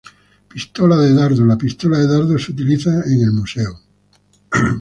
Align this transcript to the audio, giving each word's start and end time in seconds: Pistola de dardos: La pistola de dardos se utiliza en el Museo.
Pistola 0.53 0.97
de 0.97 1.13
dardos: 1.13 1.45
La 1.45 1.59
pistola 1.59 1.99
de 1.99 2.07
dardos 2.07 2.41
se 2.45 2.53
utiliza 2.53 3.03
en 3.05 3.19
el 3.21 3.31
Museo. 3.33 3.79